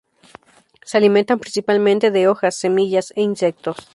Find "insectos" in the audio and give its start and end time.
3.21-3.77